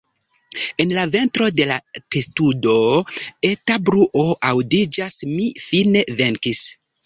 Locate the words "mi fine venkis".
5.39-6.69